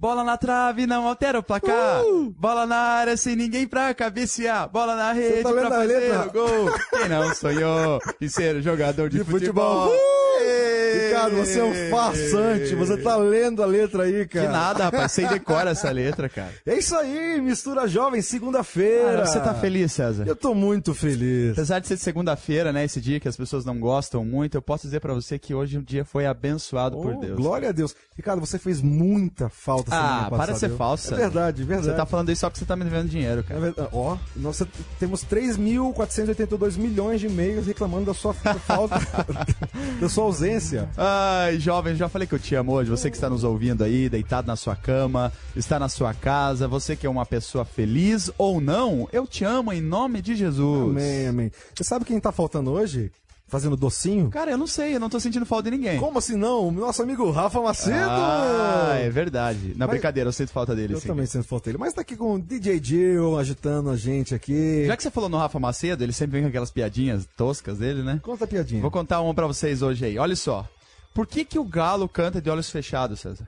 [0.00, 2.04] Bola na trave, não altera o placar.
[2.04, 2.30] Uh!
[2.38, 4.68] Bola na área, sem ninguém pra cabecear.
[4.68, 6.72] Bola na rede tá pra fazer o gol.
[6.90, 9.88] Quem não sonhou em ser jogador de, de futebol?
[9.88, 10.14] futebol.
[10.14, 10.17] Uh!
[11.18, 12.74] Ricardo, você é um farsante.
[12.74, 14.46] Você tá lendo a letra aí, cara.
[14.46, 15.12] Que nada, rapaz.
[15.12, 16.52] Você decora essa letra, cara.
[16.64, 19.26] É isso aí, mistura jovem, segunda-feira.
[19.26, 20.24] Você tá feliz, César?
[20.26, 21.52] Eu tô muito feliz.
[21.52, 22.84] Apesar de ser segunda-feira, né?
[22.84, 25.78] Esse dia que as pessoas não gostam muito, eu posso dizer para você que hoje
[25.78, 27.36] o dia foi abençoado oh, por Deus.
[27.36, 27.94] Glória a Deus.
[28.16, 31.14] Ricardo, você fez muita falta Ah, para de ser falsa.
[31.14, 31.90] É verdade, verdade.
[31.90, 33.74] Você tá falando isso só porque você tá me devendo dinheiro, cara.
[33.76, 34.62] É Ó, nós
[34.98, 38.96] temos 3.482 milhões de e-mails reclamando da sua falta,
[40.00, 40.88] da sua ausência.
[41.08, 42.90] Ai, jovem, já falei que eu te amo hoje.
[42.90, 46.94] Você que está nos ouvindo aí, deitado na sua cama, está na sua casa, você
[46.94, 50.90] que é uma pessoa feliz ou não, eu te amo em nome de Jesus.
[50.90, 51.52] Amém, amém.
[51.74, 53.10] Você sabe quem tá faltando hoje?
[53.46, 54.28] Fazendo docinho?
[54.28, 55.98] Cara, eu não sei, eu não tô sentindo falta de ninguém.
[55.98, 56.70] Como assim não?
[56.70, 58.10] Nosso amigo Rafa Macedo!
[58.10, 59.72] Ah, é verdade.
[59.74, 59.94] Na Mas...
[59.94, 60.92] brincadeira, eu sinto falta dele.
[60.92, 61.08] Eu sim.
[61.08, 61.78] também sinto falta dele.
[61.78, 64.84] Mas tá aqui com o DJ Jill agitando a gente aqui.
[64.86, 68.02] Já que você falou no Rafa Macedo, ele sempre vem com aquelas piadinhas toscas dele,
[68.02, 68.20] né?
[68.22, 68.82] Conta a piadinha.
[68.82, 70.18] Vou contar uma pra vocês hoje aí.
[70.18, 70.68] Olha só.
[71.18, 73.44] Por que, que o galo canta de olhos fechados, César?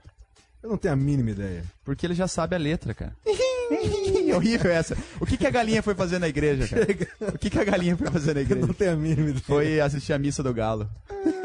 [0.60, 1.62] Eu não tenho a mínima ideia.
[1.84, 3.14] Porque ele já sabe a letra, cara.
[4.34, 4.96] Horrível essa.
[5.20, 6.84] O que, que a galinha foi fazer na igreja, cara?
[7.32, 8.62] O que, que a galinha foi fazer na igreja?
[8.62, 9.44] Eu não tenho a mínima ideia.
[9.46, 10.90] Foi assistir a missa do galo.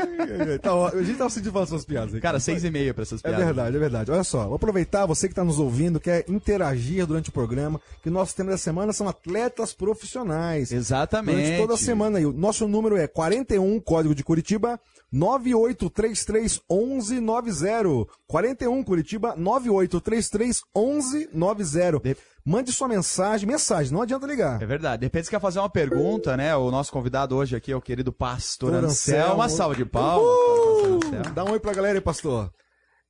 [0.61, 2.11] tá, ó, a gente tava sentindo falar suas piadas.
[2.11, 2.21] Aqui.
[2.21, 3.41] Cara, seis e meia pra essas é piadas.
[3.41, 4.11] É verdade, é verdade.
[4.11, 8.09] Olha só, vou aproveitar, você que tá nos ouvindo, quer interagir durante o programa, que
[8.09, 10.71] o nosso tema da semana são atletas profissionais.
[10.71, 11.35] Exatamente.
[11.35, 12.25] Durante toda a semana aí.
[12.25, 14.79] O nosso número é 41, código de Curitiba,
[15.13, 18.07] 98331190.
[18.27, 22.01] 41 Curitiba 98331190.
[22.01, 22.17] De...
[22.47, 24.61] Mande sua mensagem, mensagem, não adianta ligar.
[24.61, 24.99] É verdade.
[24.99, 26.55] De repente você quer fazer uma pergunta, né?
[26.55, 29.33] O nosso convidado hoje aqui é o querido pastor Anselmo.
[29.33, 30.27] Uma salva de palmas.
[30.27, 31.33] Uh!
[31.33, 32.53] Dá um oi pra galera aí, pastor.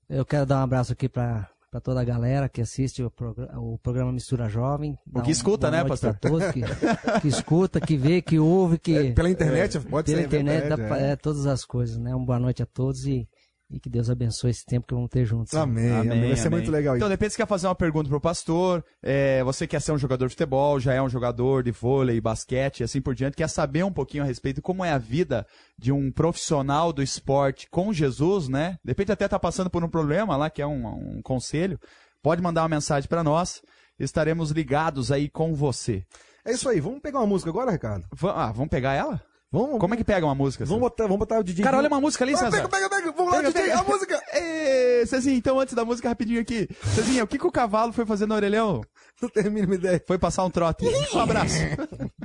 [0.10, 3.50] Eu quero dar um abraço aqui pra para toda a galera que assiste o, progr
[3.58, 4.98] o programa Mistura Jovem.
[5.14, 6.18] O que escuta, né, pastor?
[6.18, 6.62] Todos, que,
[7.22, 8.96] que, escuta, que vê, que ouve, que...
[8.98, 10.30] É, pela internet, pode pela ser.
[10.30, 11.12] Pela internet, internet dá, é.
[11.12, 11.16] é.
[11.18, 12.16] todas as coisas, né?
[12.16, 13.28] Uma boa noite a todos e
[13.70, 15.54] e que Deus abençoe esse tempo que vamos ter juntos.
[15.56, 16.12] Amém, amém.
[16.12, 16.28] amém.
[16.28, 16.60] Vai ser amém.
[16.60, 16.96] muito legal.
[16.96, 19.98] Então, de repente você quer fazer uma pergunta pro pastor, é, você quer ser um
[19.98, 23.50] jogador de futebol, já é um jogador de vôlei, basquete e assim por diante, quer
[23.50, 25.46] saber um pouquinho a respeito de como é a vida
[25.78, 28.78] de um profissional do esporte com Jesus, né?
[28.84, 31.80] De repente até tá passando por um problema lá, que é um, um conselho,
[32.22, 33.62] pode mandar uma mensagem para nós,
[34.00, 36.06] estaremos ligados aí com você.
[36.46, 38.06] É isso aí, vamos pegar uma música agora, Ricardo?
[38.14, 39.22] V ah, vamos pegar ela?
[39.56, 40.66] Vamos, Como é que pega uma música?
[40.66, 41.64] Vamos botar, vamos botar o DJ.
[41.64, 42.68] Cara, olha uma música ali, ah, César.
[42.68, 43.12] Pega, pega, pega.
[43.14, 43.80] Vamos lá, pega, DJ, pega.
[43.80, 44.24] a música.
[44.36, 46.68] Ê, Cezinha, então antes da música, rapidinho aqui.
[46.94, 48.82] Cezinha, o que, que o cavalo foi fazer no orelhão?
[49.22, 50.04] Não tenho a mínima ideia.
[50.06, 50.86] Foi passar um trote.
[51.16, 51.56] Um abraço.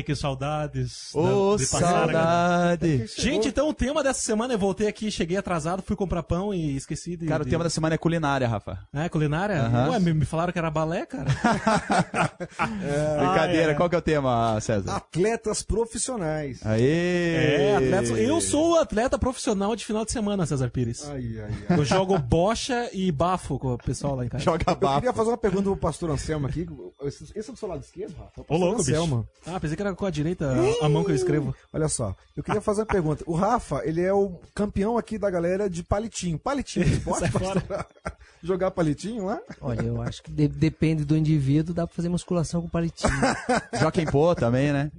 [0.00, 1.14] Ai, que saudades.
[1.14, 3.06] Ô, da- saudade!
[3.18, 6.74] Gente, então o tema dessa semana, eu voltei aqui, cheguei atrasado, fui comprar pão e
[6.74, 7.26] esqueci de...
[7.26, 8.78] Cara, o de- tema da semana é culinária, Rafa.
[8.92, 9.60] É, culinária?
[9.60, 9.90] Aham.
[9.90, 11.26] Ué, me, me falaram que era balé, cara.
[13.18, 13.74] Brincadeira, é.
[13.74, 14.96] qual que é o tema, César?
[14.96, 16.64] Atletas profissionais.
[16.64, 17.34] Aê!
[17.36, 21.06] É, atleta, eu sou atleta profissional de final de semana, César Pires.
[21.10, 21.78] Ai, ai, ai.
[21.78, 24.44] Eu jogo bocha e bafo com o pessoal lá em casa.
[24.44, 24.94] Joga Eu bafo.
[25.00, 26.66] queria fazer uma pergunta pro pastor Anselmo aqui.
[27.02, 28.32] Esse, é do seu lado esquerdo, Rafa?
[28.36, 29.28] É Ô, pastor louco, Anselmo.
[29.44, 29.56] bicho.
[29.56, 30.52] Ah, pensei que era com a direita,
[30.82, 31.54] a, a mão que eu escrevo.
[31.72, 33.24] Olha só, eu queria fazer uma pergunta.
[33.26, 36.38] O Rafa, ele é o campeão aqui da galera de palitinho.
[36.38, 37.30] Palitinho, esporte?
[38.42, 39.38] Jogar palitinho lá?
[39.60, 43.12] Olha, eu acho que de- depende do indivíduo, dá pra fazer musculação com palitinho.
[43.78, 44.90] Joaquim Pô também, né?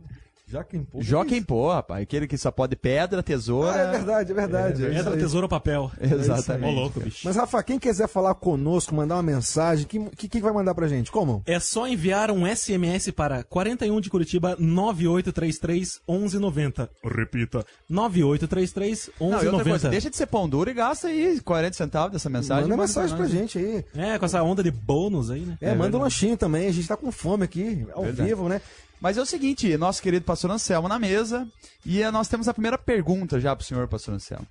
[0.51, 1.03] Já que empurra.
[1.03, 2.03] Joaquim Pô, rapaz.
[2.03, 3.71] Aquele que só pode pedra, tesoura.
[3.71, 4.85] Ah, é verdade, é verdade.
[4.85, 5.19] É isso Pedra, aí.
[5.19, 5.89] tesouro ou papel.
[6.01, 6.75] Exatamente.
[6.75, 7.21] Ô, louco, bicho.
[7.23, 10.87] Mas, Rafa, quem quiser falar conosco, mandar uma mensagem, que, que, quem vai mandar pra
[10.89, 11.09] gente?
[11.11, 11.41] Como?
[11.45, 16.89] É só enviar um SMS para 41 de Curitiba 9833 1190.
[17.03, 17.65] Repita.
[17.89, 19.89] 9833 Não, e outra coisa, 1190.
[19.89, 22.63] deixa de ser pão duro e gasta aí 40 centavos dessa mensagem.
[22.63, 23.85] manda manda mensagem pra gente aí.
[23.95, 25.57] É, com essa onda de bônus aí, né?
[25.61, 28.27] É, manda um lanchinho também, a gente tá com fome aqui, ao Verdade.
[28.29, 28.61] vivo, né?
[29.01, 31.47] Mas é o seguinte, nosso querido pastor Anselmo na mesa,
[31.83, 34.45] e eh, nós temos a primeira pergunta já pro senhor, pastor Anselmo.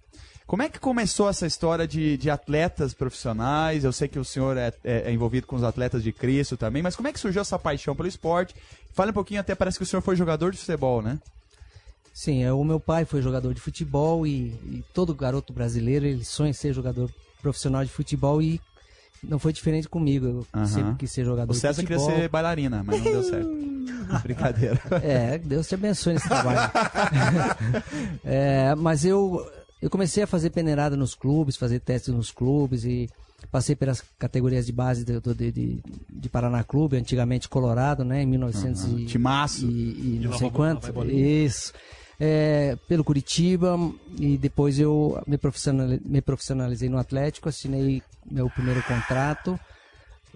[0.45, 3.85] Como é que começou essa história de, de atletas profissionais?
[3.85, 6.83] Eu sei que o senhor é, é- é envolvido com os atletas de Cristo também,
[6.83, 8.53] mas como é que surgiu essa paixão pelo esporte?
[8.93, 11.21] Fale um pouquinho, até parece que o senhor foi jogador de futebol, né?
[12.13, 16.25] Sim, é, o meu pai foi jogador de futebol e, e todo garoto brasileiro ele
[16.25, 17.09] sonha em ser jogador
[17.41, 18.61] profissional de futebol e
[19.23, 20.27] não foi diferente comigo.
[20.27, 20.67] Eu Aham.
[20.67, 22.21] sempre quis ser jogador O César de queria futebol.
[22.23, 23.49] ser bailarina, mas não deu certo.
[24.23, 24.81] Brincadeira.
[25.03, 26.71] É, Deus te abençoe nesse trabalho.
[28.25, 29.45] É, mas eu,
[29.81, 33.09] eu comecei a fazer peneirada nos clubes, fazer testes nos clubes e
[33.51, 38.27] passei pelas categorias de base do, de, de, de Paraná Clube, antigamente Colorado, né, em
[38.27, 39.65] 1900 e, Timaço.
[39.65, 40.87] e, e E não sei quanto.
[41.11, 41.73] Isso.
[42.23, 43.79] É, pelo Curitiba
[44.19, 49.59] e depois eu me profissionalizei, me profissionalizei no Atlético, assinei meu primeiro contrato.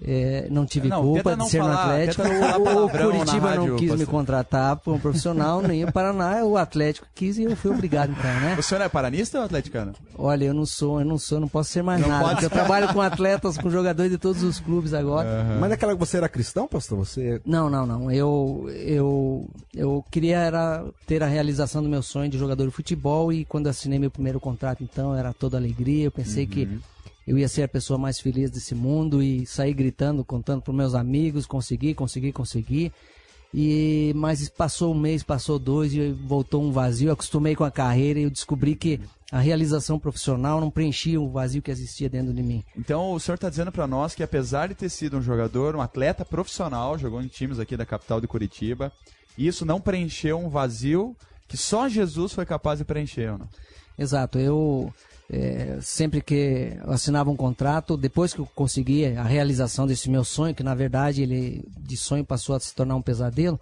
[0.03, 2.23] É, não tive Não, culpa não de ser falar- no Atlético.
[2.23, 6.57] O, o Curitiba rádio, não quis me contratar para um profissional, nem o Paraná, o
[6.57, 8.57] Atlético quis e eu fui obrigado então, né?
[8.59, 9.93] O senhor é paranista ou atleticano?
[10.19, 12.25] Olha, eu não sou, eu não sou, não posso ser mais Não nada.
[12.29, 15.57] pode Eu trabalho com atletas, com jogadores de todos os clubes agora.
[15.61, 16.99] Mas naquela que você era cristão, pastor?
[16.99, 17.41] Você.
[17.47, 18.11] Não, não, não.
[18.11, 23.33] Eu, eu, eu queria era ter a realização do meu sonho de jogador de futebol
[23.33, 26.05] e quando assinei meu primeiro contrato, então, era toda alegria.
[26.05, 26.69] Eu pensei que
[27.27, 30.95] eu ia ser a pessoa mais feliz desse mundo e sair gritando, contando para meus
[30.95, 32.93] amigos, consegui, consegui, consegui.
[33.57, 37.09] E mas passou um mês, passou dois e voltou um vazio.
[37.09, 39.01] Eu acostumei com a carreira e eu descobri que
[39.31, 42.65] a realização profissional não preenchia o vazio que existia dentro de mim.
[42.77, 45.81] Então o senhor está dizendo para nós que apesar de ter sido um jogador, um
[45.81, 48.93] atleta profissional, jogou em times aqui da capital de Curitiba,
[49.39, 51.17] isso não preencheu um vazio
[51.47, 53.49] que só Jesus foi capaz de preencher, não?
[53.97, 54.93] Exato, eu
[55.31, 60.55] é, sempre que assinava um contrato, depois que eu consegui a realização desse meu sonho,
[60.55, 63.59] que na verdade ele de sonho passou a se tornar um pesadelo,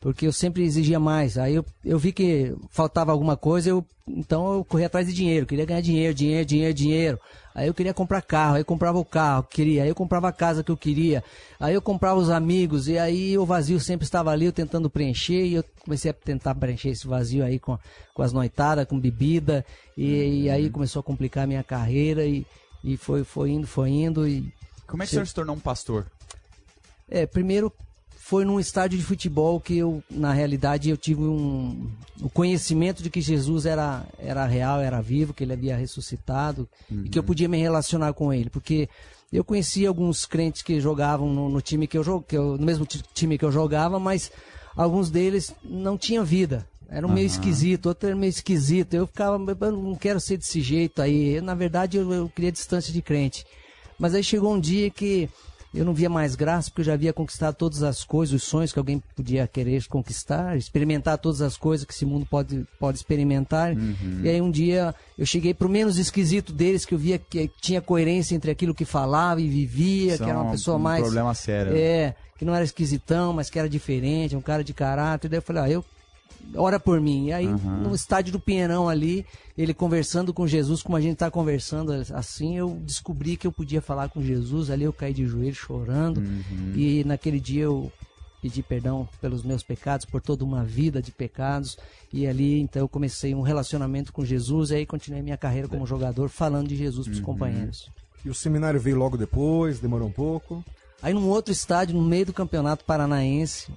[0.00, 1.36] porque eu sempre exigia mais.
[1.36, 5.46] Aí eu, eu vi que faltava alguma coisa, eu, então eu corri atrás de dinheiro,
[5.46, 7.20] queria ganhar dinheiro, dinheiro, dinheiro, dinheiro.
[7.54, 10.28] Aí eu queria comprar carro, aí eu comprava o carro que queria, aí eu comprava
[10.28, 11.22] a casa que eu queria,
[11.58, 15.44] aí eu comprava os amigos, e aí o vazio sempre estava ali, eu tentando preencher,
[15.44, 17.76] e eu comecei a tentar preencher esse vazio aí com,
[18.14, 19.66] com as noitadas, com bebida,
[19.96, 22.46] e, e aí começou a complicar a minha carreira, e,
[22.84, 24.50] e foi, foi indo, foi indo, e
[24.86, 26.06] Como é que o senhor se tornou um pastor?
[27.10, 27.72] é, primeiro
[28.30, 31.90] foi num estádio de futebol que eu, na realidade, eu tive um,
[32.22, 37.08] o conhecimento de que Jesus era, era real, era vivo, que ele havia ressuscitado e
[37.08, 38.88] que eu podia me relacionar com ele, porque
[39.32, 42.86] eu conhecia alguns crentes que jogavam no, no time que eu, que eu no mesmo
[42.86, 44.30] ti- time que eu jogava, mas
[44.76, 46.64] alguns deles não tinham vida.
[46.88, 48.94] Era um meio esquisito, outro era meio esquisito.
[48.94, 51.34] Eu ficava, eu não quero ser desse jeito aí.
[51.34, 53.44] Eu, na verdade, eu, eu queria distância de crente.
[53.98, 55.28] Mas aí chegou um dia que
[55.72, 58.72] eu não via mais graça, porque eu já havia conquistado todas as coisas, os sonhos
[58.72, 63.74] que alguém podia querer conquistar, experimentar todas as coisas que esse mundo pode, pode experimentar.
[64.22, 67.80] E aí um dia eu cheguei pro menos esquisito deles, que eu via que tinha
[67.80, 71.02] coerência entre aquilo que falava e vivia, que é era uma um- pessoa um mais.
[71.02, 71.72] problema sério.
[71.76, 75.28] É, que não era esquisitão, mas que era diferente, um cara de caráter.
[75.28, 75.84] Daí eu falei, ah, eu
[76.54, 77.26] ora por mim.
[77.26, 79.24] E aí, no estádio do Pinheirão ali,
[79.56, 83.80] ele conversando com Jesus, como a gente tá conversando assim, eu descobri que eu podia
[83.80, 84.70] falar com Jesus.
[84.70, 86.22] Ali eu caí de joelho chorando.
[86.74, 87.92] E naquele dia eu
[88.42, 91.76] pedi perdão pelos meus pecados, por toda uma vida de pecados.
[92.12, 94.70] E ali, então, eu comecei um relacionamento com Jesus.
[94.70, 97.90] E aí continuei minha carreira como jogador, falando de Jesus pros companheiros.
[98.24, 100.64] E o seminário veio logo depois, demorou um pouco.
[101.02, 103.72] Aí num outro estádio, no meio do campeonato paranaense,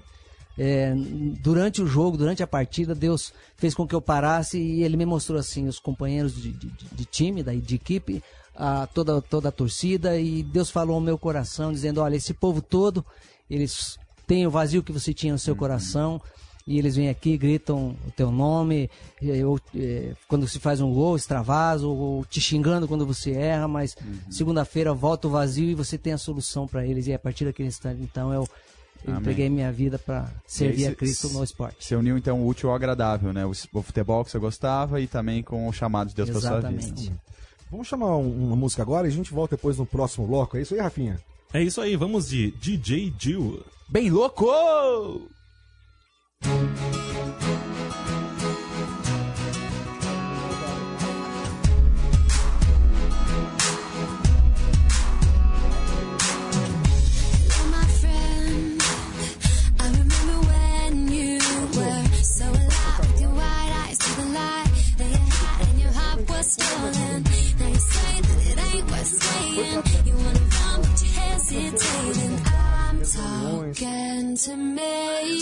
[0.57, 0.93] é,
[1.41, 5.05] durante o jogo, durante a partida, Deus fez com que eu parasse e ele me
[5.05, 8.23] mostrou assim os companheiros de, de, de time, daí de equipe,
[8.55, 12.61] a, toda, toda a torcida e Deus falou ao meu coração dizendo, olha, esse povo
[12.61, 13.03] todo,
[13.49, 16.21] eles têm o vazio que você tinha no seu coração
[16.65, 18.89] e eles vêm aqui, gritam o teu nome,
[19.45, 23.97] ou, é, quando se faz um gol, extravaso, ou te xingando quando você erra, mas
[24.29, 27.07] segunda-feira volta o vazio e você tem a solução para eles.
[27.07, 28.47] E a partir daquele instante, então, eu,
[29.05, 29.19] eu Amém.
[29.21, 31.77] entreguei minha vida para servir a Cristo no esporte.
[31.85, 33.45] Você uniu então o útil ao agradável, né?
[33.45, 36.55] O, o futebol que você gostava e também com o chamado de Deus para sua
[36.61, 36.71] vida.
[36.73, 37.11] Exatamente.
[37.71, 40.55] Vamos chamar um- uma música agora e a gente volta depois no próximo bloco.
[40.57, 41.19] É isso aí, Rafinha?
[41.53, 43.63] É isso aí, vamos de DJ Jill.
[43.89, 44.47] Bem louco!
[66.49, 67.23] Stolen.
[67.59, 69.81] Now you say that it ain't worth staying.
[70.05, 72.35] You wanna run, but you're hesitating.
[72.45, 75.39] I'm talking to me.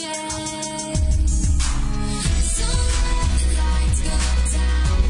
[2.56, 4.16] So let the lights go
[4.58, 5.01] down.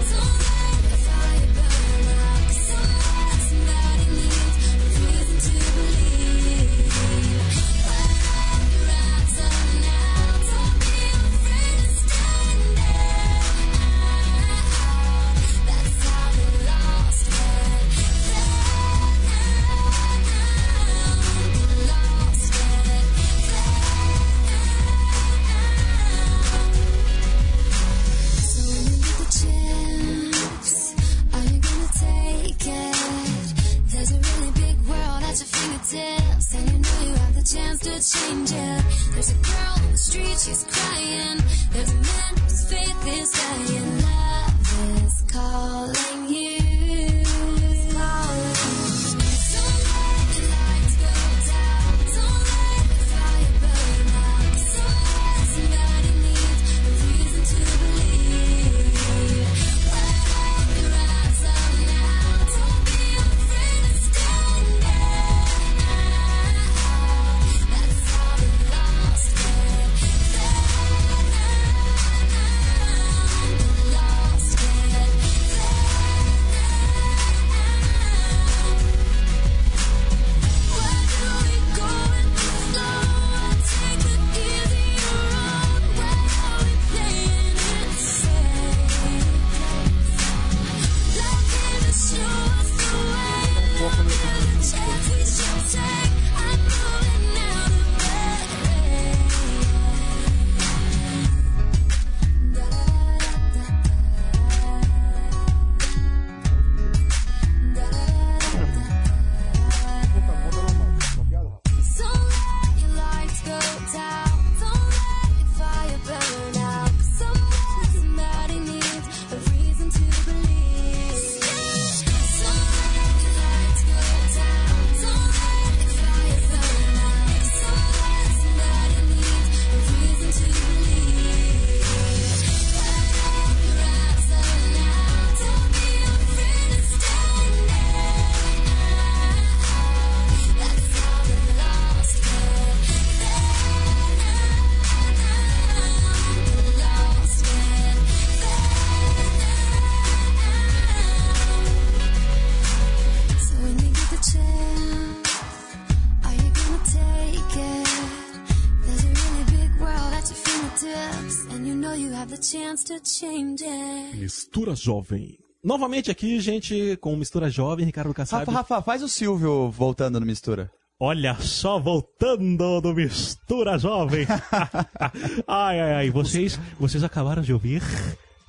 [164.14, 165.38] Mistura Jovem.
[165.64, 168.44] Novamente aqui, gente, com Mistura Jovem, Ricardo Kassab.
[168.44, 170.70] Rafa, Rafa, faz o Silvio voltando no Mistura.
[171.00, 174.28] Olha só, voltando do Mistura Jovem.
[175.48, 177.82] ai, ai, ai, vocês, vocês acabaram de ouvir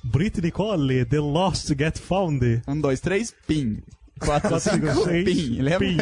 [0.03, 2.61] Britney Cole, The Lost Get Found.
[2.67, 3.81] Um, dois, três, pim.
[4.19, 5.61] Quatro, cinco, seis, pim.
[5.61, 5.79] Lembra?
[5.79, 5.97] pim.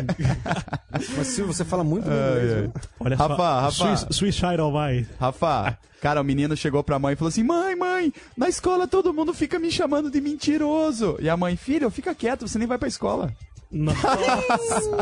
[1.17, 2.73] Mas Silvio, você fala muito bem inglês, viu?
[2.99, 4.13] Olha Rafa, só, Rafa.
[4.13, 5.07] Swiss, of Mine.
[5.19, 9.13] Rafa, cara, o menino chegou pra mãe e falou assim: Mãe, mãe, na escola todo
[9.13, 11.17] mundo fica me chamando de mentiroso.
[11.19, 13.33] E a mãe, filho, fica quieto, você nem vai pra escola.
[13.71, 14.07] Nossa.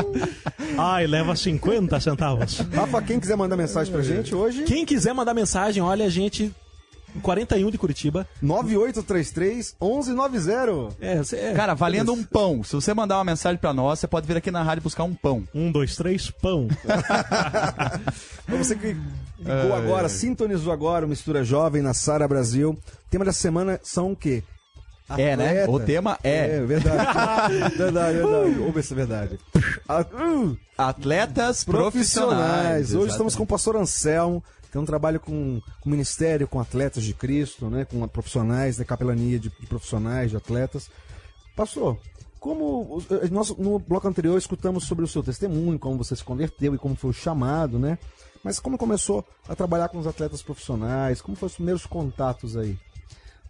[0.78, 2.60] Ai, leva 50 centavos.
[2.72, 6.54] Rafa, quem quiser mandar mensagem pra gente hoje, Quem quiser mandar mensagem, olha, a gente.
[7.22, 8.26] 41 de Curitiba.
[8.40, 10.96] 9833 1190.
[11.00, 11.52] É, cê- é.
[11.54, 12.62] Cara, valendo um pão.
[12.62, 15.14] Se você mandar uma mensagem pra nós, você pode vir aqui na rádio buscar um
[15.14, 15.44] pão.
[15.54, 16.68] Um, dois, três, pão.
[18.46, 18.96] Pra você que
[19.38, 22.70] Ligou agora, sintonizou agora o Mistura Jovem na Sara Brasil.
[22.72, 24.42] O tema da semana são o quê?
[25.16, 25.48] É, né?
[25.62, 25.70] Atleta.
[25.70, 26.56] O tema é.
[26.56, 27.58] É, verdade.
[27.76, 28.52] verdade, verdade.
[28.54, 29.38] Vamos ver se é verdade.
[29.88, 32.36] Uh, Atletas profissionais.
[32.38, 32.94] profissionais.
[32.94, 34.44] Hoje estamos com o pastor Anselmo,
[34.78, 37.84] um trabalho com, com ministério, com atletas de Cristo, né?
[37.84, 40.90] com profissionais, da capelania de, de profissionais, de atletas.
[41.56, 41.98] Pastor,
[42.38, 46.74] como eh, nós no bloco anterior escutamos sobre o seu testemunho, como você se converteu
[46.74, 47.98] e como foi o chamado, né?
[48.42, 51.20] Mas como começou a trabalhar com os atletas profissionais?
[51.20, 52.78] Como foram os primeiros contatos aí?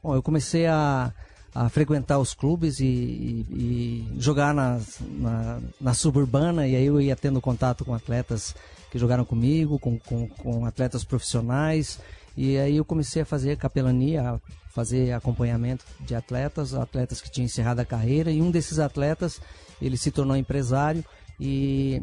[0.03, 1.13] Bom, eu comecei a,
[1.55, 7.01] a frequentar os clubes e, e- e jogar nas, na, na suburbana, e aí eu
[7.01, 8.55] ia tendo contato com atletas
[8.91, 12.01] que jogaram comigo, com, com, com atletas profissionais,
[12.37, 17.47] e aí eu comecei a fazer capelania, a fazer acompanhamento de atletas, atletas que tinham
[17.47, 19.41] encerrado a carreira, e um desses atletas,
[19.81, 21.05] ele se tornou empresário,
[21.39, 22.03] e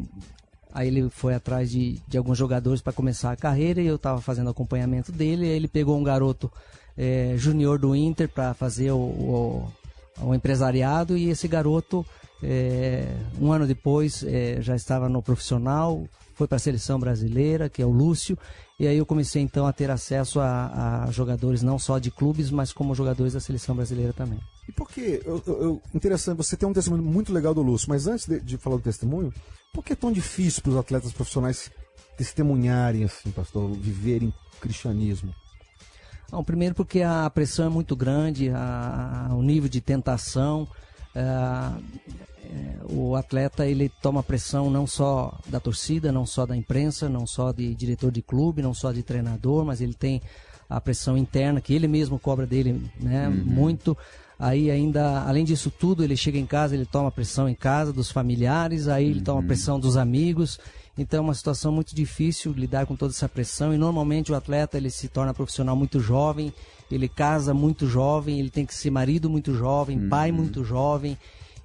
[0.72, 4.20] Aí ele foi atrás de, de alguns jogadores para começar a carreira e eu estava
[4.20, 5.46] fazendo acompanhamento dele.
[5.46, 6.52] Aí ele pegou um garoto
[6.96, 9.72] eh, júnior do Inter para fazer o, o,
[10.20, 12.04] o empresariado e esse garoto,
[12.42, 17.82] eh, um ano depois, eh, já estava no profissional, foi para a seleção brasileira, que
[17.82, 18.38] é o Lúcio.
[18.78, 22.50] E aí eu comecei então a ter acesso a, a jogadores não só de clubes,
[22.50, 24.38] mas como jogadores da seleção brasileira também.
[24.68, 27.88] E por que, eu, eu- eu- interessante, você tem um testemunho muito legal do Lúcio,
[27.88, 29.32] mas antes de, de falar do testemunho,
[29.72, 31.70] por que é tão difícil para os atletas profissionais
[32.16, 35.34] testemunharem, assim, pastor, viverem cristianismo?
[36.30, 40.68] Não, primeiro porque a pressão é muito grande, a- a- o nível de tentação.
[41.14, 41.20] É,
[42.44, 47.26] é, o atleta ele toma pressão não só da torcida, não só da imprensa, não
[47.26, 50.22] só de diretor de clube, não só de treinador, mas ele tem
[50.68, 53.96] a pressão interna que ele mesmo cobra dele, né, muito.
[54.38, 58.10] Aí ainda, além disso tudo, ele chega em casa, ele toma pressão em casa dos
[58.10, 60.60] familiares, aí ele toma pressão dos amigos.
[60.96, 64.76] Então é uma situação muito difícil lidar com toda essa pressão e normalmente o atleta
[64.76, 66.52] ele se torna profissional muito jovem,
[66.90, 71.16] ele casa muito jovem, ele tem que ser marido muito jovem, pai muito jovem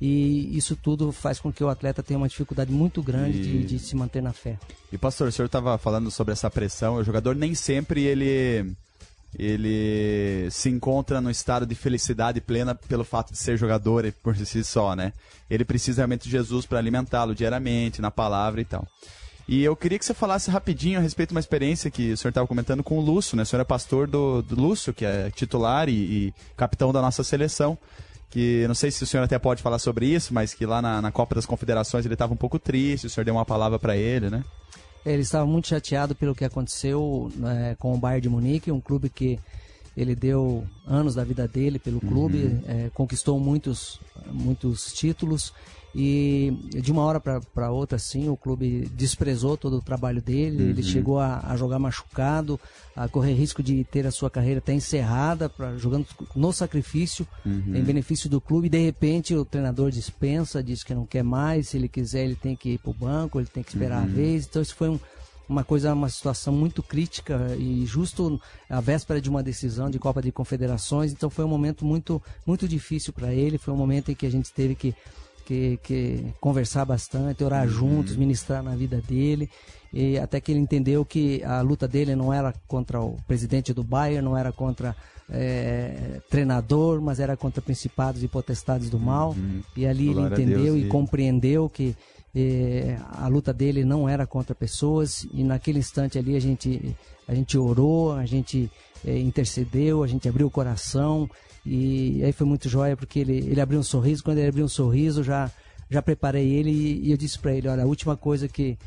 [0.01, 3.63] e isso tudo faz com que o atleta tenha uma dificuldade muito grande de, E-
[3.65, 4.57] de se manter na fé.
[4.91, 6.95] E pastor, o senhor estava falando sobre essa pressão.
[6.95, 8.75] O jogador nem sempre ele
[9.38, 14.36] ele se encontra no estado de felicidade plena pelo fato de ser jogador e por
[14.36, 15.12] si só, né?
[15.49, 18.88] Ele precisa realmente de Jesus para alimentá-lo diariamente, na palavra e tal.
[19.47, 22.29] E eu queria que você falasse rapidinho a respeito de uma experiência que o senhor
[22.29, 23.43] estava comentando com o Lúcio, né?
[23.43, 27.23] O senhor é pastor do, do Lúcio, que é titular e, e capitão da nossa
[27.23, 27.77] seleção.
[28.29, 31.01] Que não sei se o senhor até pode falar sobre isso, mas que lá na,
[31.01, 33.95] na Copa das Confederações ele estava um pouco triste, o senhor deu uma palavra para
[33.95, 34.43] ele, né?
[35.06, 39.10] Ele estava muito chateado pelo que aconteceu né, com o Bayern de Munique, um clube
[39.10, 39.38] que
[39.95, 43.99] ele deu anos da vida dele pelo clube, eh, conquistou muitos,
[44.32, 45.53] muitos títulos
[45.95, 46.51] e
[46.82, 50.63] de uma hora para outra, assim, o clube desprezou todo o trabalho dele.
[50.63, 52.60] Ele chegou a, a jogar machucado,
[52.95, 57.84] a correr risco de ter a sua carreira até encerrada, pra, jogando no sacrifício, em
[57.84, 58.67] benefício do clube.
[58.67, 61.69] E de repente o treinador dispensa, diz que não quer mais.
[61.69, 64.06] Se ele quiser, ele tem que ir para o banco, ele tem que esperar a
[64.08, 64.47] vez.
[64.47, 64.99] Então, isso foi um,
[65.47, 70.21] uma coisa, uma situação muito crítica e justo a véspera de uma decisão de Copa
[70.21, 71.12] de Confederações.
[71.12, 73.58] Então foi um momento muito, muito difícil para ele.
[73.58, 74.95] Foi um momento em que a gente teve que,
[75.45, 79.49] que, que conversar bastante, orar juntos, ministrar na vida dele.
[79.91, 83.84] E até que ele entendeu que a luta dele não era contra o presidente do
[83.84, 84.95] Bayern, não era contra
[85.29, 89.36] eh, treinador, mas era contra principados e potestades do mal.
[89.75, 91.95] E ali ele Glória a entendeu Deus, e e- compreendeu que
[92.36, 96.96] eh, a luta dele não era contra pessoas e naquele instante ali a gente
[97.28, 98.72] a gente orou, a gente
[99.06, 101.30] eh, intercedeu, a gente abriu o coração
[101.65, 104.69] e aí foi muito joia porque ele, ele abriu um sorriso, quando ele abriu um
[104.69, 105.52] sorriso já
[105.89, 108.78] já preparei ele e, e eu disse para ele, olha, a última coisa que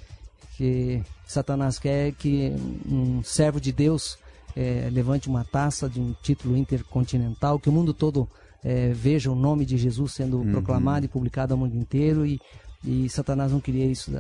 [0.56, 2.52] que Satanás quer é que
[2.88, 4.18] um servo de Deus
[4.56, 8.26] eh, levante uma taça de um título intercontinental, que o mundo todo
[8.64, 12.40] eh, veja o nome de Jesus sendo proclamado e publicado ao mundo inteiro e,
[12.86, 14.10] e Satanás não queria isso,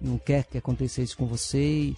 [0.00, 1.96] não quer que aconteça isso com você e,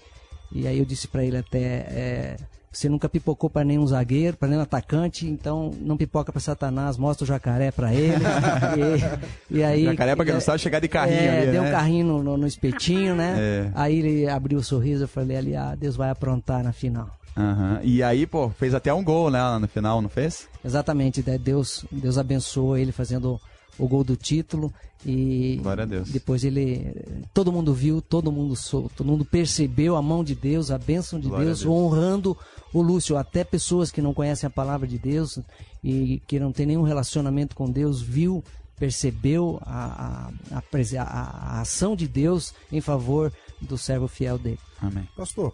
[0.53, 1.59] e aí eu disse para ele até
[1.91, 2.37] eh,
[2.71, 7.25] você nunca pipocou para nenhum zagueiro, para nenhum atacante, então não pipoca para Satanás, mostra
[7.25, 8.23] o jacaré para ele.
[9.51, 11.69] e, e aí Jacaré, pra quem não sabe, chegar de carrinho é, ali, deu né?
[11.69, 13.37] um carrinho no, no- no espetinho, né?
[13.41, 13.71] É.
[13.75, 17.09] Aí ele abriu o sorriso, eu falei ali, ah, Deus vai aprontar na final.
[17.37, 17.81] Aham.
[17.83, 20.49] E aí, pô, fez até um gol, né, no final, não fez?
[20.65, 21.23] Exatamente?
[21.23, 23.41] Deus, Deus abençoou ele fazendo
[23.79, 24.73] o gol do título
[25.07, 26.11] e Glória a Deus.
[26.11, 26.95] depois ele
[27.33, 31.21] todo mundo viu, todo mundo sou, todo mundo percebeu a mão de Deus, a bênção
[31.21, 31.67] de Deus, Deus.
[31.67, 32.37] honrando
[32.73, 35.39] o Lúcio, até pessoas que não conhecem a palavra de Deus
[35.83, 38.43] e que não tem nenhum relacionamento com Deus, viu,
[38.77, 40.63] percebeu a, a, a
[41.03, 44.59] a- ação de Deus em favor do servo fiel dele.
[44.81, 45.09] Amém.
[45.17, 45.53] Pastor,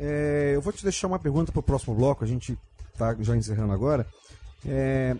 [0.00, 2.56] É, eu vou te deixar uma pergunta pro próximo bloco, a gente
[2.96, 4.06] tá já encerrando agora.
[4.64, 5.16] É,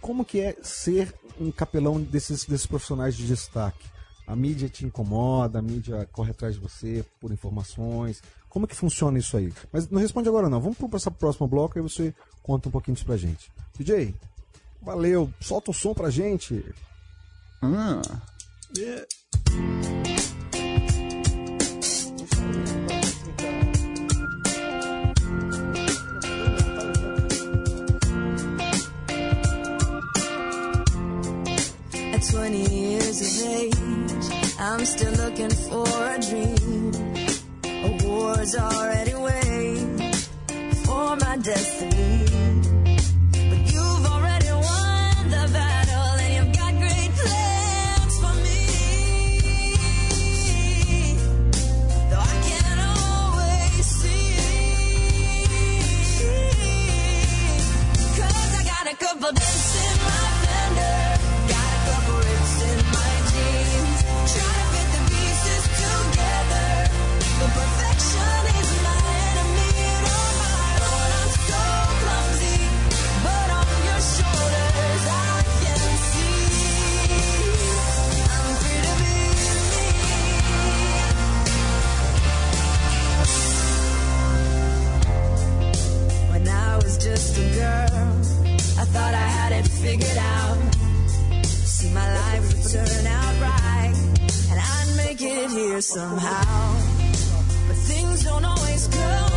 [0.00, 3.88] como que é ser um capelão desses, desses profissionais de destaque?
[4.26, 8.22] A mídia te incomoda, a mídia corre atrás de você por informações.
[8.48, 9.52] Como que funciona isso aí?
[9.72, 10.60] Mas não responde agora não.
[10.60, 13.50] Vamos passar pro próximo bloco e você conta um pouquinho disso pra gente.
[13.76, 14.14] DJ,
[14.80, 15.32] valeu.
[15.40, 16.64] Solta o som pra gente.
[17.62, 18.00] Ah.
[18.78, 20.19] At
[32.50, 33.74] 20 years of age,
[34.58, 36.92] I'm still looking for a dream.
[37.64, 40.28] A war's already waged
[40.84, 42.09] for my destiny.
[89.90, 90.74] Figured out.
[91.44, 93.94] See, my life would turn out right,
[94.50, 96.74] and I'd make it here somehow.
[97.66, 99.29] But things don't always come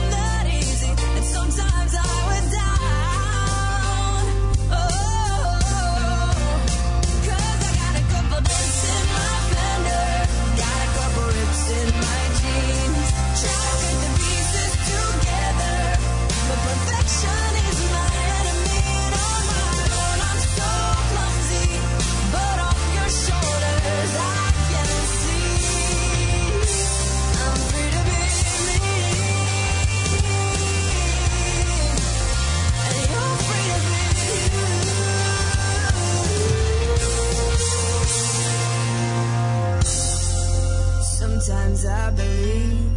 [41.33, 42.91] Sometimes I believe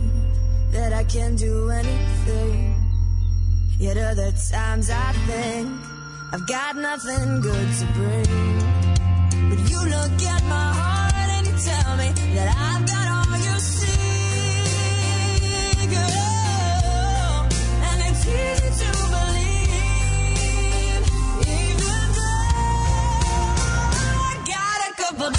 [0.70, 2.76] that I can do anything.
[3.78, 5.70] Yet other times I think
[6.34, 8.58] I've got nothing good to bring.
[9.48, 13.58] But you look at my heart and you tell me that I've got all you
[13.58, 13.86] see,
[15.96, 17.48] girl.
[17.88, 21.04] And it's easy to believe,
[21.40, 22.52] even though
[24.12, 25.30] I got a couple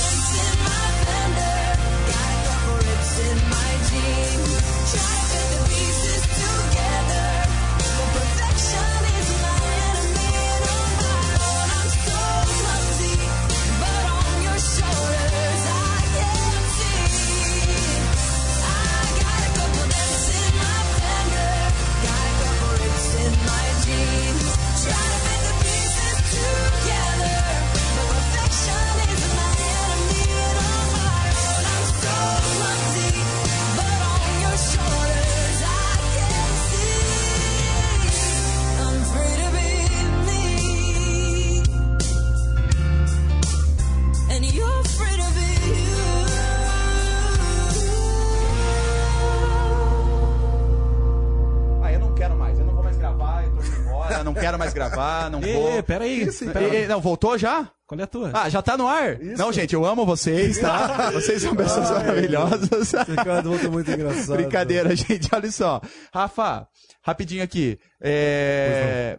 [54.78, 55.78] gravar, não vou.
[55.78, 56.28] Ê, peraí.
[56.32, 56.76] peraí.
[56.76, 57.70] Ê, ê, não, voltou já?
[57.88, 58.32] Qual é a tua?
[58.34, 59.18] Ah, já tá no ar?
[59.20, 61.10] Não, gente, eu amo vocês, tá?
[61.12, 62.92] Vocês são pessoas maravilhosas.
[63.08, 64.36] Ricardo Volta é muito engraçado.
[64.36, 65.30] Brincadeira, gente.
[65.34, 65.82] Olha só.
[66.14, 66.68] Rafa,
[67.02, 67.80] rapidinho aqui.
[68.02, 69.18] É...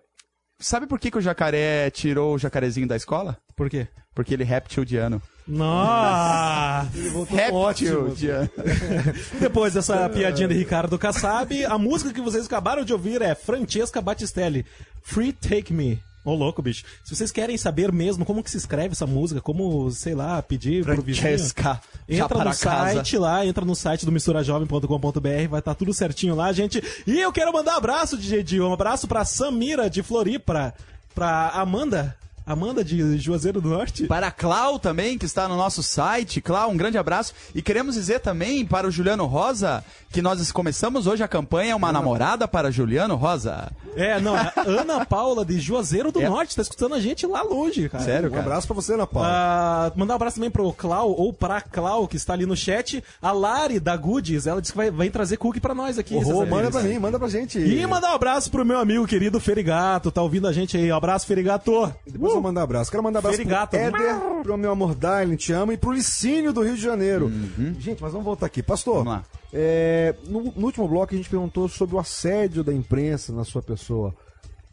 [0.61, 3.39] Sabe por que, que o jacaré tirou o jacarezinho da escola?
[3.57, 3.89] Por quê?
[4.15, 5.23] Porque ele é reptiliano.
[5.49, 6.91] Nossa!
[6.95, 8.09] Ele voltou ótimo.
[8.09, 8.51] Reptiliano.
[9.41, 14.03] Depois dessa piadinha de Ricardo Kassab, a música que vocês acabaram de ouvir é Francesca
[14.03, 14.67] Battistelli,
[15.03, 16.03] Free Take Me.
[16.25, 16.85] Ô, louco, bicho.
[17.03, 20.85] Se vocês querem saber mesmo como que se escreve essa música, como, sei lá, pedir
[20.85, 21.27] pro vizinho...
[21.27, 21.81] Francesca.
[22.07, 22.93] Entra no casa.
[22.93, 26.83] site lá, entra no site do misturajovem.com.br, vai estar tudo certinho lá, gente.
[27.07, 30.75] E eu quero mandar um abraço, DJ Dio, um abraço pra Samira de Floripa,
[31.15, 32.15] pra Amanda.
[32.53, 34.07] Amanda de Juazeiro do Norte.
[34.07, 36.41] Para a Clau também, que está no nosso site.
[36.41, 37.33] Clau, um grande abraço.
[37.55, 41.93] E queremos dizer também para o Juliano Rosa que nós começamos hoje a campanha Uma
[41.93, 43.71] Namorada para Juliano Rosa.
[43.95, 46.29] É, não, é a Ana Paula de Juazeiro do É.
[46.29, 48.05] Norte, tá escutando a gente lá longe, cara.
[48.05, 48.43] Sério, Um cara?
[48.43, 49.29] abraço pra você, Ana Paula.
[49.31, 53.03] Ah, mandar um abraço também pro Clau, ou pra Clau, que está ali no chat.
[53.21, 56.19] A Lari da Goodies, ela disse que vai, vai trazer cookie pra nós aqui.
[56.19, 57.59] Cesar manda pra mim, manda pra gente.
[57.59, 60.91] E mandar um abraço pro meu amigo querido Ferigato, tá ouvindo a gente aí.
[60.93, 61.93] Um abraço, Ferigato.
[62.07, 62.91] Eu vou mandar abraço.
[62.91, 63.71] Quero mandar abraço Ferigato.
[63.71, 67.31] pro Éder, pro meu amor Darlene, te amo, e pro Licínio do Rio de Janeiro.
[67.79, 68.63] Gente, mas vamos voltar aqui.
[68.63, 69.25] Pastor, Vamos lá.
[69.53, 73.63] é, no, no último bloco a gente perguntou sobre o assédio da imprensa na sua
[73.63, 74.15] pessoa.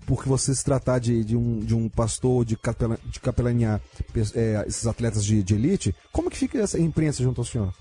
[0.08, 3.82] Porque você se tratar de, de, um, de um pastor de, capela, de capelanear
[4.14, 7.74] pe- é, esses atletas de, de elite, como que fica essa imprensa junto ao senhor?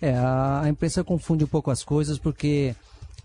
[0.00, 2.72] É, a, a imprensa confunde um pouco as coisas porque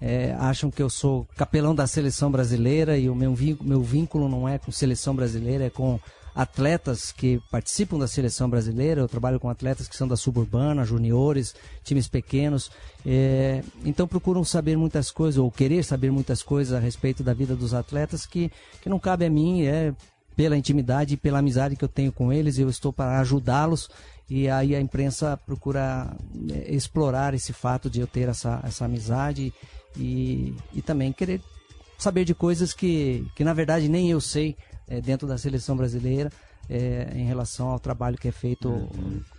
[0.02, 4.30] é, acham que eu sou capelão da seleção brasileira e o meu vínculo, meu vínculo
[4.30, 6.00] não é com seleção brasileira, é com
[6.36, 9.00] atletas que participam da seleção brasileira.
[9.00, 12.70] Eu trabalho com atletas que são da suburbana, juniores, times pequenos.
[13.06, 17.56] É, então procuram saber muitas coisas ou querer saber muitas coisas a respeito da vida
[17.56, 19.94] dos atletas que, que não cabe a mim, é
[20.36, 23.90] pela intimidade e pela amizade que eu tenho com eles, eu estou para ajudá-los
[24.30, 26.14] e aí a imprensa procura
[26.52, 29.54] eh, explorar esse fato de eu ter essa, essa amizade
[29.98, 31.42] e, e também querer
[31.98, 34.56] saber de coisas que, que na verdade nem eu sei
[34.88, 36.32] eh, dentro da seleção brasileira
[36.70, 38.90] eh, em relação ao trabalho que é feito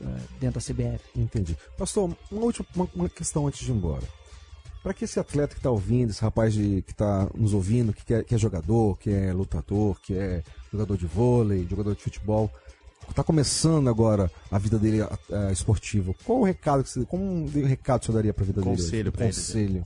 [0.00, 0.06] eh,
[0.40, 1.00] dentro da CBF.
[1.14, 1.56] Entendi.
[1.76, 4.04] Pastor, uma última uma, uma questão antes de ir embora.
[4.82, 8.14] Para que esse atleta que está ouvindo, esse rapaz de- que está nos ouvindo, que,
[8.14, 12.48] é, que é jogador, que é lutador, que é jogador de vôlei, jogador de futebol,
[13.10, 17.46] está começando agora a vida dele eh, esportiva, qual o recado que você, como um
[17.66, 18.76] recado você daria para a vida dele?
[18.76, 19.34] Conselho pra ele.
[19.34, 19.84] Conselho.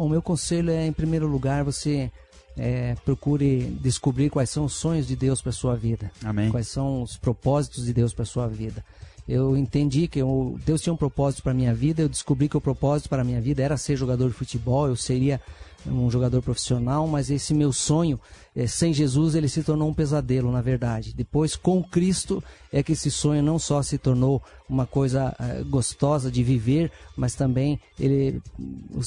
[0.00, 2.10] O meu conselho é, em primeiro lugar, você
[2.56, 6.10] eh, procure descobrir quais são os sonhos de Deus para sua vida.
[6.24, 6.50] Amém.
[6.50, 8.82] Quais são os propósitos de Deus para sua vida.
[9.28, 12.60] Eu entendi que eu- Deus tinha um propósito para minha vida, eu descobri que o
[12.60, 15.38] propósito para minha vida era ser jogador de futebol, eu seria
[15.86, 18.20] um jogador profissional, mas esse meu sonho,
[18.54, 21.14] eh, sem Jesus, ele se tornou um pesadelo, na verdade.
[21.14, 26.30] Depois, com Cristo, é que esse sonho não só se tornou uma coisa eh, gostosa
[26.30, 28.42] de viver, mas também ele,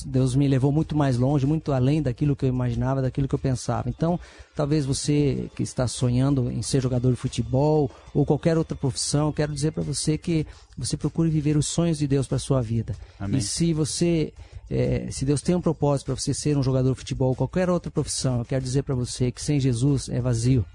[0.06, 3.40] Deus me levou muito mais longe, muito além daquilo que eu imaginava, daquilo que eu
[3.40, 3.90] pensava.
[3.90, 4.20] Então,
[4.56, 9.54] talvez você que está sonhando em ser jogador de futebol ou qualquer outra profissão, quero
[9.54, 10.46] dizer para você que
[10.78, 12.96] você procure viver os sonhos de Deus para sua vida.
[13.20, 13.40] Amém.
[13.40, 14.34] E se você
[14.70, 17.70] é, se Deus tem um propósito para você ser um jogador de futebol ou qualquer
[17.70, 20.66] outra profissão, eu quero dizer para você que sem Jesus é vazio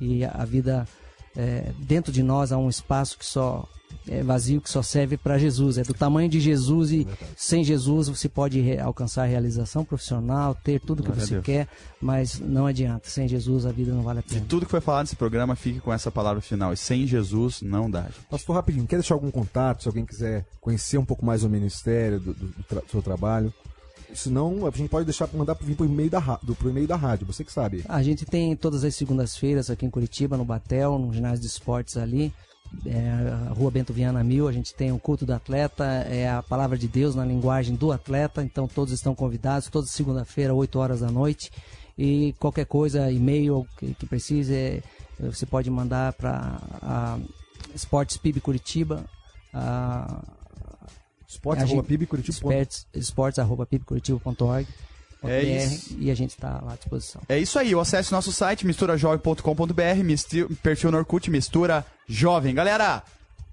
[0.00, 0.86] e a, a vida
[1.36, 3.68] é, dentro de nós há um espaço que só
[4.08, 5.78] é vazio que só serve para Jesus.
[5.78, 10.54] É do tamanho de Jesus e sem Jesus você pode re- alcançar a realização profissional,
[10.54, 11.68] ter tudo que Glória você quer,
[12.00, 13.08] mas não adianta.
[13.08, 14.46] Sem Jesus a vida não vale a De pena.
[14.48, 16.72] tudo que foi falado nesse programa, fique com essa palavra final.
[16.72, 18.02] E sem Jesus, não dá.
[18.02, 18.20] gente.
[18.30, 22.20] Pastor, rapidinho, quer deixar algum contato, se alguém quiser conhecer um pouco mais o ministério,
[22.20, 23.52] do, do- do tra- do seu trabalho?
[24.16, 26.96] Se não, a gente pode deixar mandar vir por e-mail da, do, pro e-mail da
[26.96, 27.84] rádio, você que sabe.
[27.88, 31.96] A gente tem todas as segundas-feiras aqui em Curitiba, no Batel, no ginásio de esportes
[31.96, 32.32] ali,
[32.84, 32.98] é,
[33.48, 34.48] a Rua Bento Viana Mil.
[34.48, 37.92] A gente tem o culto do atleta, é a palavra de Deus na linguagem do
[37.92, 38.42] atleta.
[38.42, 41.50] Então todos estão convidados, toda segunda-feira, 8 horas da noite.
[41.98, 44.82] E qualquer coisa, e-mail que, que precise, é,
[45.18, 47.18] você pode mandar para
[47.74, 49.04] Esportes PIB Curitiba.
[49.52, 50.22] a-
[51.36, 54.66] Esporte, a arroba gente- pibcuritiba ponto- esportes, esportes arroba pibcuritiba.org.
[55.24, 55.96] É BR, isso.
[55.98, 57.22] E a gente está lá à disposição.
[57.28, 62.54] É isso aí, acesse nosso site misturajovem.com.br, perfil no Orkut Mistura Jovem.
[62.54, 63.02] Galera,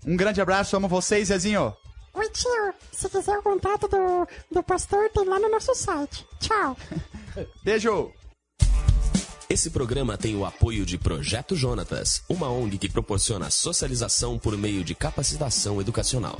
[0.06, 1.74] um grande abraço, amo vocês, Zezinho.
[2.13, 2.74] Oi, tio.
[2.91, 6.26] Se quiser o contato do, do pastor, tem lá no nosso site.
[6.39, 6.78] Tchau.
[7.63, 8.12] Beijo!
[9.50, 14.84] Esse programa tem o apoio de Projeto Jonatas, uma ONG que proporciona socialização por meio
[14.84, 16.39] de capacitação educacional.